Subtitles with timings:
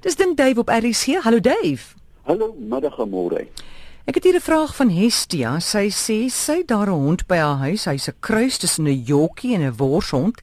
[0.00, 1.20] Dis Dink Dave op RC.
[1.20, 1.94] Hallo Dave.
[2.22, 3.42] Hallo, middag en môre.
[4.08, 5.58] Ek het hier 'n vraag van Hestia.
[5.58, 7.84] Sy sê sy het daar 'n hond by haar huis.
[7.84, 10.40] Hy's 'n kruis tussen 'n Yorkie en 'n worshond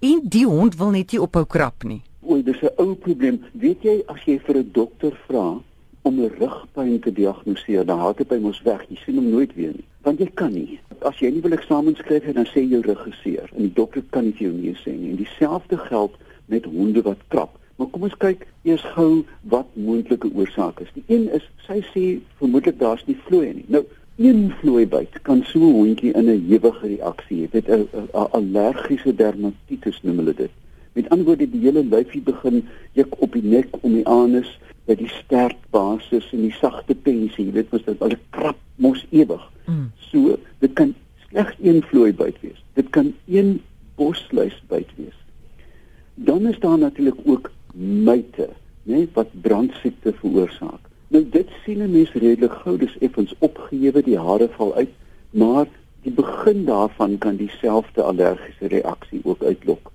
[0.00, 2.02] en die hond wil net nie ophou krap nie.
[2.20, 3.44] O, dis 'n ou probleem.
[3.52, 5.58] Weet jy as jy vir 'n dokter vra
[6.02, 8.84] om 'n rugpyn te diagnoseer, dan haal dit by mos weg.
[8.88, 9.84] Jy sien hom nooit weer nie.
[10.02, 10.80] Want jy kan nie.
[11.00, 14.24] As jy nie wil eksamen skryf nie, dan sê jou regisseur en die dokter kan
[14.24, 15.10] nie vir jou nee sê nie.
[15.10, 16.14] En dieselfde geld
[16.44, 17.57] met honde wat krap.
[17.78, 19.22] Maar kom ons kyk eers gou
[19.52, 20.94] wat moontlike oorsake is.
[20.96, 22.04] Die een is sy sê
[22.40, 23.66] vermoedelik daar's nie vloei nie.
[23.70, 23.84] Nou,
[24.18, 27.50] een vloei byt kan so 'n hondjie in 'n ewige reaksie hê.
[27.50, 30.50] Dit 'n allergiese dermatitis noem hulle dit.
[30.92, 34.94] Met ander woorde die hele lyfie begin juk op die nek om die anus by
[34.94, 39.44] die stertbasis en die sagte pensie, jy weet mos dit al krap mos ewig.
[39.66, 39.90] Mm.
[40.10, 40.94] So, dit kan
[41.28, 42.64] slegs een vloei byt wees.
[42.74, 43.60] Dit kan een
[43.94, 45.18] bosluis byt wees.
[46.14, 48.48] Dan is daar natuurlik ook myte,
[48.82, 50.88] né, wat brandsiekte veroorsaak.
[51.08, 54.90] Nou dit sien 'n mens redelik gou, dis effens opgehewe, die hare val uit,
[55.30, 55.66] maar
[56.02, 59.92] die begin daarvan kan dieselfde allergiese reaksie ook uitlok.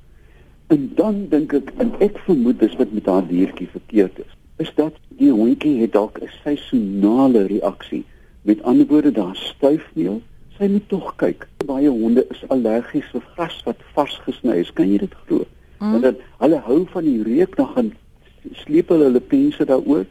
[0.67, 4.71] En dan dink ek en ek vermoed dis wat met haar diertjie verkeerd is, is
[4.75, 8.03] dat die hondjie het dalk 'n seisonale reaksie.
[8.41, 10.21] Met ander woorde, daar stuifmeel,
[10.57, 11.47] sy moet tog kyk.
[11.65, 14.73] Baie honde is allergies vir gras wat vars gesny is.
[14.73, 15.45] Kan jy dit glo?
[15.83, 15.91] Mm.
[15.91, 17.89] Want dan hulle hou van die reuk dan gaan
[18.51, 20.05] sleep hulle hulle pense daaroor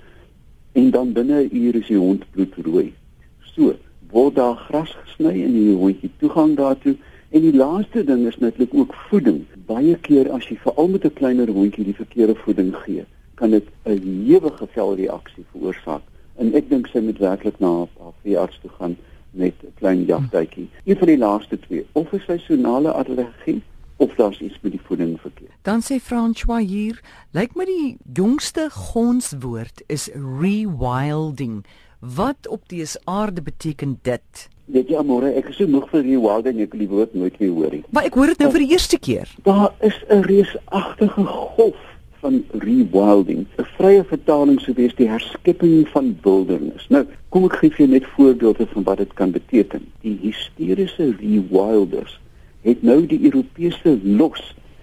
[0.73, 2.93] en dan binne 'n uur is die hond bloedrooi.
[3.41, 3.75] So,
[4.11, 6.97] word daar gras gesny en die hondjie toegang daartoe
[7.31, 9.45] en die laaste ding is netlik ook voeding.
[9.67, 13.65] Baie keer as jy veral met 'n kleiner hondjie die verkeerde voeding gee, kan dit
[13.85, 16.03] 'n ewige velreaksie veroorsaak.
[16.37, 18.97] En ek dink sy moet werklik na haar veearts toe gaan
[19.31, 20.69] met 'n klein jagtuitjie.
[20.85, 23.63] Een van die laaste twee, of 'n seisonale allergie
[24.03, 25.55] of daar's iets met die voeding verkeerd.
[25.63, 26.99] Dan sê François hier,
[27.31, 31.63] lyk my die jongste gonswoord is rewilding.
[32.01, 34.49] Wat op die aarde beteken dit?
[34.75, 37.55] Weet jy môre, ek is so moeg vir rewilding, ek wil die woord nooit weer
[37.55, 37.83] hoor nie.
[37.95, 39.31] Maar ek hoor dit nou vir die eerste keer.
[39.47, 41.79] Daar is 'n reusagtige golf
[42.23, 43.47] van rewilding.
[43.59, 46.87] 'n Vrye vertaling sou wees die herskepping van wildernis.
[46.89, 49.87] Nou, kom ek gee vir jou net voorbeelde van wat dit kan beteken.
[50.01, 52.19] Die hysteriese rewilders
[52.63, 54.43] het nou die Europese los.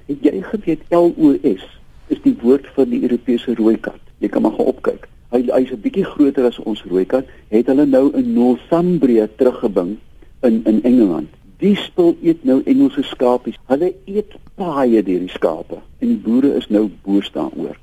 [0.10, 1.66] Het jy geweet LOS
[2.10, 4.00] is die woord vir die Europese rooi kat.
[4.20, 5.08] Jy kan maar gaan opkyk.
[5.30, 7.26] Hy hy's 'n bietjie groter as ons rooi kat.
[7.50, 9.98] Het hulle nou in Northumbria teruggebring
[10.42, 11.30] in in Engeland.
[11.60, 13.56] Die spul eet nou Engelse skapies.
[13.68, 17.78] Hulle eet paaie deur die skape en die boere is nou boos daaroor.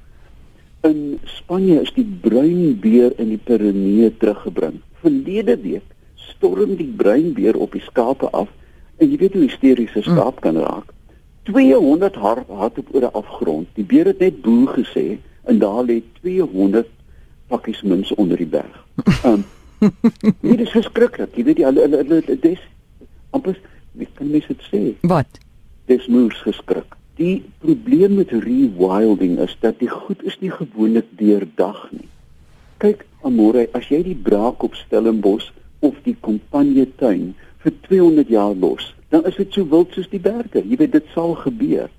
[0.81, 4.81] In Spanje is die bruin beer in die Pyreneeë teruggebring.
[5.03, 5.85] Verlede week
[6.15, 8.49] storm die bruin beer op die skape af
[8.97, 10.13] En jy weet hoe hysteriese hmm.
[10.13, 10.93] skaap kan raak.
[11.47, 13.69] 200 hart hardop oor 'n afgrond.
[13.75, 16.89] Die beer het net boe gesê en daar lê 200
[17.47, 18.87] pakkies mins onder die berg.
[19.25, 19.45] Ehm um,
[20.41, 21.37] dit is verskriklik.
[21.37, 22.63] Jy weet jy hulle hulle hulle dis
[23.31, 23.59] amper
[23.97, 24.83] wie kan mens dit sê?
[25.09, 25.41] Wat?
[25.89, 26.97] Dis moers geskrik.
[27.17, 32.09] Die probleem met rewilding is dat die goed is nie gewoonlik deurdag nie.
[32.83, 35.49] Kyk, Amore, as jy die braak op Stellenbos
[35.81, 40.21] of die Kompanje tuin vir 200 jaar los, dan is dit so wild soos die
[40.21, 40.63] berge.
[40.63, 41.91] Jy weet dit sal gebeur.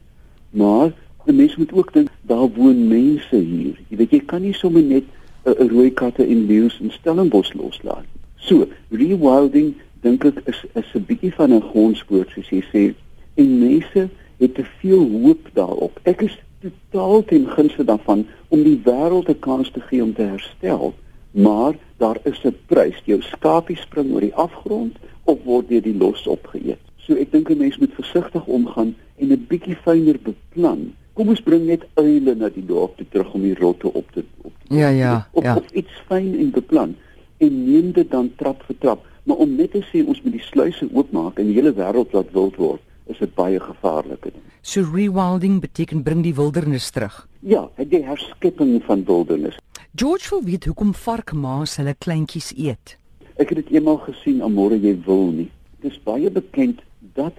[0.49, 0.93] Maar
[1.25, 3.75] 'n mens moet ook dink daar woon mense hier.
[3.87, 5.03] Jy weet jy kan nie sommer net
[5.45, 8.05] 'n rooi katte en leeu's in Stellenbosch loslaat.
[8.35, 12.93] So, rewilding dink ek is is 'n bietjie van 'n gonswoord soos jy sê.
[13.35, 15.99] En mense het te veel hoop daarop.
[16.03, 20.21] Ek is totaal teen gunste daarvan om die wêreld 'n kans te gee om te
[20.21, 20.93] herstel.
[21.31, 23.01] Maar daar is 'n prys.
[23.05, 24.95] Jou skapie spring oor die afgrond
[25.27, 26.81] of word deur die los opgeëet.
[27.05, 30.93] So ek dink 'n mens moet versigtig omgaan en 'n bietjie fyner beplan.
[31.13, 34.23] Kom ons bring net uile na die dorp toe terug om die rotte op te
[34.41, 35.55] op te Ja ja, of, ja.
[35.55, 36.95] Of iets fyn en beplan
[37.37, 39.05] en neem dit dan trap vir trap.
[39.23, 42.31] Maar om net te sê ons moet die sluise oopmaak en die hele wêreld laat
[42.35, 44.43] wild word, is dit baie gevaarlike ding.
[44.61, 47.27] So rewilding beteken bring die wildernis terug.
[47.39, 49.59] Ja, die herskepping van wildernis.
[49.95, 52.97] George wil weet hoekom varkmaas hulle kleintjies eet.
[53.37, 55.51] Ek het dit eendag gesien, amore jy wil nie.
[55.83, 56.79] Dit is baie bekend
[57.13, 57.35] dat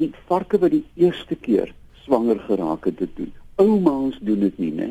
[0.00, 1.74] die varke wat die eerste keer
[2.06, 3.32] swanger geraak het dit doen.
[3.60, 4.88] Ouma's doen dit nie, né?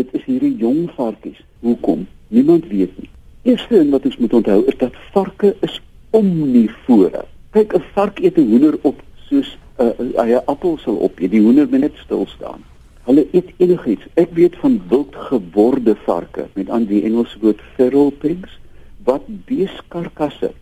[0.00, 1.42] Dit is hierdie jong varkies.
[1.60, 2.06] Hoekom?
[2.32, 3.10] Niemand weet nie.
[3.44, 5.76] Eerste ding wat ons moet onthou is dat varke is
[6.16, 7.26] omnivore.
[7.52, 11.20] Kyk, 'n vark eet 'n hoender op soos 'n uh, 'n appel sal op.
[11.20, 12.64] Die hoender moet net stil staan.
[13.04, 14.08] Hulle eet enigiets.
[14.14, 18.63] Ek weet van wildgeworde varke, met aan die Engelse woord feral pigs
[19.04, 20.52] wat beeskarkasse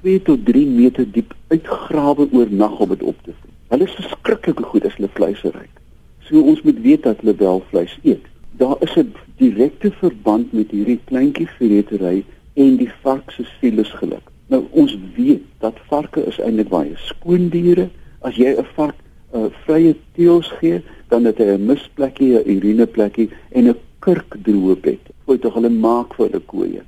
[0.00, 3.58] 2 tot 3 meter diep uitgrawe oornag om dit op te vreet.
[3.68, 5.80] Hulle is verskriklike goed as hulle vleis ryk.
[6.28, 8.24] So ons moet weet dat hulle wel vleis eet.
[8.56, 14.30] daar is 'n direkte verband met hierdie kleintjie vretery en die vark se sielesgeluk.
[14.46, 17.88] Nou ons weet dat varke is eintlik baie skoon diere.
[18.20, 18.94] As jy 'n vark
[19.32, 24.76] 'n uh, vrye teels gee, dan het hy 'n misplekkie, 'n urineplekkie en 'n kurkdroë
[24.80, 25.00] bed.
[25.24, 26.82] Hoe tog hulle maak vir hulle koeie.